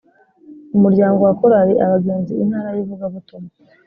[0.75, 3.51] umuryango wa korali abagenzi intara y ivugabutumwa